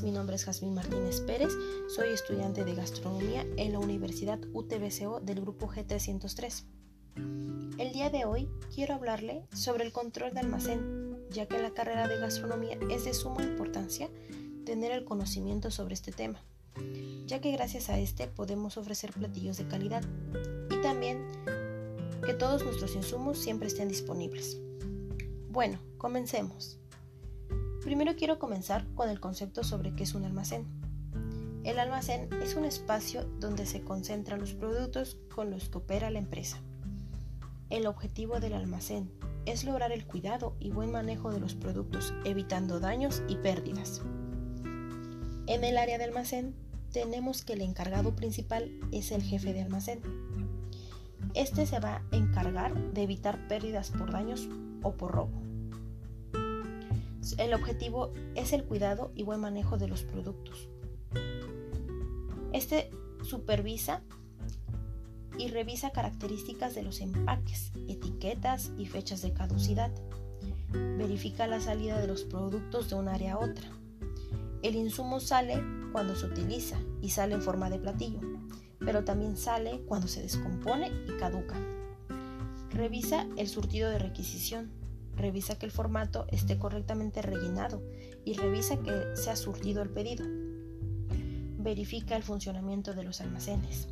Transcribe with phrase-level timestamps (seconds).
[0.00, 1.52] mi nombre es Jazmín Martínez Pérez,
[1.94, 6.64] soy estudiante de gastronomía en la Universidad UTBCO del grupo G303.
[7.76, 11.74] El día de hoy quiero hablarle sobre el control de almacén, ya que en la
[11.74, 14.08] carrera de gastronomía es de suma importancia
[14.64, 16.42] tener el conocimiento sobre este tema,
[17.26, 20.02] ya que gracias a este podemos ofrecer platillos de calidad
[20.70, 21.26] y también
[22.24, 24.56] que todos nuestros insumos siempre estén disponibles.
[25.50, 26.81] Bueno, comencemos.
[27.92, 30.64] Primero quiero comenzar con el concepto sobre qué es un almacén.
[31.62, 36.18] El almacén es un espacio donde se concentran los productos con los que opera la
[36.18, 36.62] empresa.
[37.68, 39.12] El objetivo del almacén
[39.44, 44.00] es lograr el cuidado y buen manejo de los productos, evitando daños y pérdidas.
[45.46, 46.54] En el área de almacén
[46.92, 50.00] tenemos que el encargado principal es el jefe de almacén.
[51.34, 54.48] Este se va a encargar de evitar pérdidas por daños
[54.82, 55.41] o por robo.
[57.38, 60.68] El objetivo es el cuidado y buen manejo de los productos.
[62.52, 62.90] Este
[63.22, 64.02] supervisa
[65.38, 69.92] y revisa características de los empaques, etiquetas y fechas de caducidad.
[70.70, 73.70] Verifica la salida de los productos de un área a otra.
[74.62, 75.62] El insumo sale
[75.92, 78.20] cuando se utiliza y sale en forma de platillo,
[78.78, 81.56] pero también sale cuando se descompone y caduca.
[82.70, 84.81] Revisa el surtido de requisición
[85.16, 87.82] revisa que el formato esté correctamente rellenado
[88.24, 90.24] y revisa que se ha surtido el pedido.
[91.58, 93.88] Verifica el funcionamiento de los almacenes.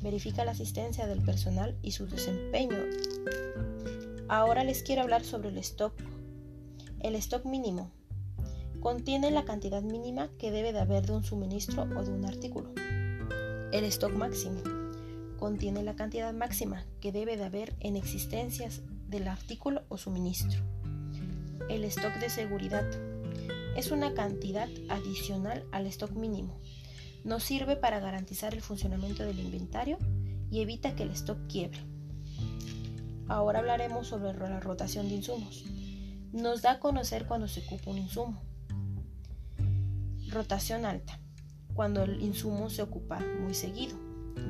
[0.00, 2.76] Verifica la asistencia del personal y su desempeño.
[4.28, 5.92] Ahora les quiero hablar sobre el stock.
[7.00, 7.90] El stock mínimo
[8.80, 12.72] contiene la cantidad mínima que debe de haber de un suministro o de un artículo.
[13.72, 14.60] El stock máximo
[15.38, 20.62] contiene la cantidad máxima que debe de haber en existencias del artículo o suministro.
[21.68, 22.84] El stock de seguridad
[23.76, 26.58] es una cantidad adicional al stock mínimo.
[27.24, 29.98] Nos sirve para garantizar el funcionamiento del inventario
[30.50, 31.80] y evita que el stock quiebre.
[33.28, 35.64] Ahora hablaremos sobre la rotación de insumos.
[36.32, 38.42] Nos da a conocer cuando se ocupa un insumo.
[40.28, 41.20] Rotación alta,
[41.74, 43.96] cuando el insumo se ocupa muy seguido.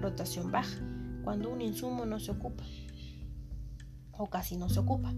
[0.01, 0.79] Rotación baja,
[1.25, 2.65] cuando un insumo no se ocupa
[4.19, 5.15] o casi no se ocupa.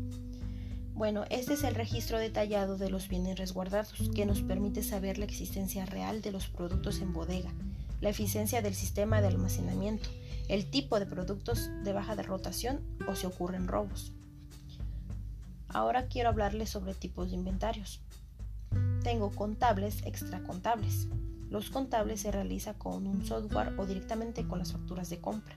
[0.94, 5.24] Bueno, este es el registro detallado de los bienes resguardados que nos permite saber la
[5.24, 7.50] existencia real de los productos en bodega,
[8.00, 10.10] la eficiencia del sistema de almacenamiento,
[10.48, 14.12] el tipo de productos de baja de rotación o si ocurren robos.
[15.68, 18.02] Ahora quiero hablarles sobre tipos de inventarios.
[19.02, 21.08] Tengo contables extracontables.
[21.48, 25.56] Los contables se realiza con un software o directamente con las facturas de compra.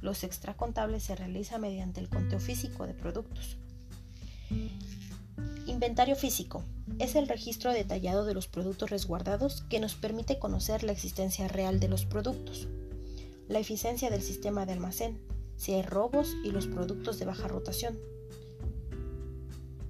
[0.00, 3.58] Los extracontables se realizan mediante el conteo físico de productos.
[5.66, 6.64] Inventario físico.
[6.98, 11.80] Es el registro detallado de los productos resguardados que nos permite conocer la existencia real
[11.80, 12.68] de los productos.
[13.48, 15.20] La eficiencia del sistema de almacén,
[15.56, 17.98] si hay robos y los productos de baja rotación.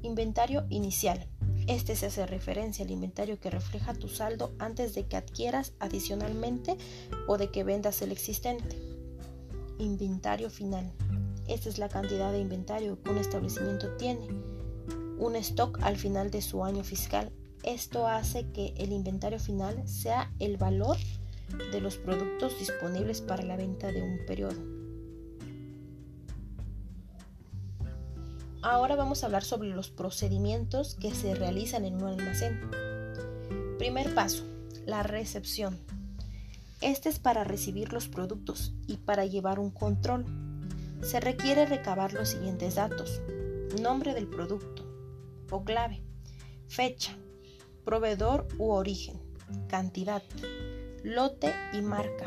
[0.02, 1.28] Inventario inicial.
[1.66, 6.76] Este se hace referencia al inventario que refleja tu saldo antes de que adquieras adicionalmente
[7.28, 8.89] o de que vendas el existente.
[9.80, 10.92] Inventario final.
[11.48, 14.28] Esta es la cantidad de inventario que un establecimiento tiene.
[15.18, 17.32] Un stock al final de su año fiscal.
[17.62, 20.98] Esto hace que el inventario final sea el valor
[21.72, 24.60] de los productos disponibles para la venta de un periodo.
[28.60, 32.60] Ahora vamos a hablar sobre los procedimientos que se realizan en un almacén.
[33.78, 34.44] Primer paso,
[34.84, 35.78] la recepción.
[36.80, 40.24] Este es para recibir los productos y para llevar un control.
[41.02, 43.20] Se requiere recabar los siguientes datos.
[43.82, 44.86] Nombre del producto
[45.50, 46.02] o clave,
[46.68, 47.12] fecha,
[47.84, 49.20] proveedor u origen,
[49.68, 50.22] cantidad,
[51.04, 52.24] lote y marca.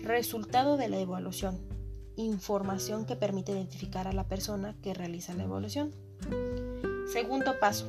[0.00, 1.60] Resultado de la evaluación.
[2.16, 5.94] Información que permite identificar a la persona que realiza la evaluación.
[7.12, 7.86] Segundo paso.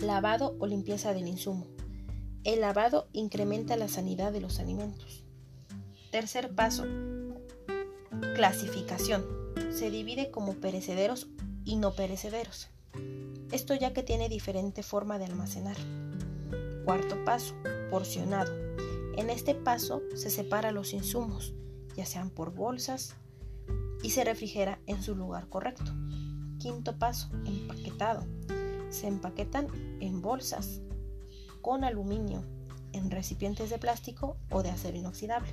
[0.00, 1.66] Lavado o limpieza del insumo.
[2.42, 5.24] El lavado incrementa la sanidad de los alimentos.
[6.10, 6.86] Tercer paso.
[8.34, 9.26] Clasificación.
[9.70, 11.28] Se divide como perecederos
[11.66, 12.68] y no perecederos.
[13.52, 15.76] Esto ya que tiene diferente forma de almacenar.
[16.86, 17.54] Cuarto paso.
[17.90, 18.50] Porcionado.
[19.16, 21.52] En este paso se separa los insumos,
[21.94, 23.16] ya sean por bolsas,
[24.02, 25.92] y se refrigera en su lugar correcto.
[26.58, 27.28] Quinto paso.
[27.44, 28.26] Empaquetado.
[28.88, 29.68] Se empaquetan
[30.00, 30.80] en bolsas
[31.60, 32.44] con aluminio
[32.92, 35.50] en recipientes de plástico o de acero inoxidable.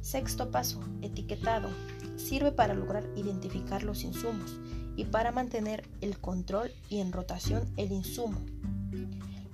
[0.00, 1.68] Sexto paso, etiquetado.
[2.16, 4.58] Sirve para lograr identificar los insumos
[4.96, 8.40] y para mantener el control y en rotación el insumo.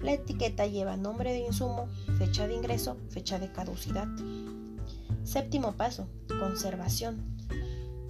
[0.01, 1.89] La etiqueta lleva nombre de insumo,
[2.19, 4.07] fecha de ingreso, fecha de caducidad.
[5.25, 7.37] Séptimo paso, conservación.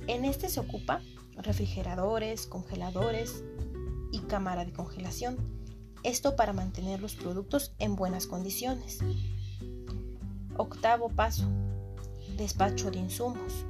[0.07, 1.01] En este se ocupa
[1.37, 3.43] refrigeradores, congeladores
[4.13, 5.37] y cámara de congelación.
[6.03, 8.99] Esto para mantener los productos en buenas condiciones.
[10.57, 11.49] Octavo paso,
[12.37, 13.65] despacho de insumos.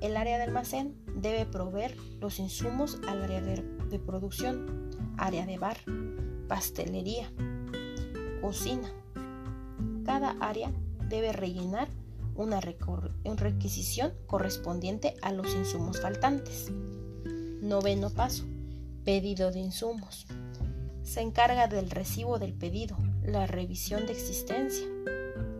[0.00, 5.58] El área de almacén debe proveer los insumos al área de, de producción, área de
[5.58, 5.78] bar,
[6.48, 7.30] pastelería,
[8.40, 8.92] cocina.
[10.04, 10.72] Cada área
[11.08, 11.88] debe rellenar
[12.38, 16.70] una, requisición correspondiente a los insumos faltantes.
[17.60, 18.44] Noveno paso.
[19.04, 20.26] Pedido de insumos.
[21.02, 24.86] Se encarga del recibo del pedido, la revisión de existencia,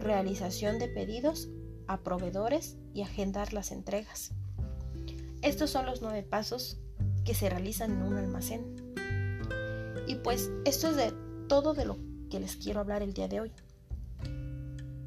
[0.01, 1.49] realización de pedidos
[1.87, 4.33] a proveedores y agendar las entregas.
[5.43, 6.79] Estos son los nueve pasos
[7.25, 8.95] que se realizan en un almacén.
[10.07, 11.13] Y pues esto es de
[11.49, 11.99] todo de lo
[12.31, 13.53] que les quiero hablar el día de hoy.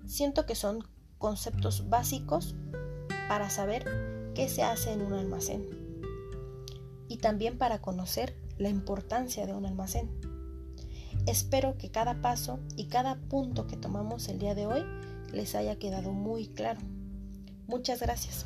[0.05, 0.85] Siento que son
[1.17, 2.55] conceptos básicos
[3.27, 5.67] para saber qué se hace en un almacén
[7.07, 10.09] y también para conocer la importancia de un almacén.
[11.27, 14.83] Espero que cada paso y cada punto que tomamos el día de hoy
[15.33, 16.79] les haya quedado muy claro.
[17.67, 18.45] Muchas gracias.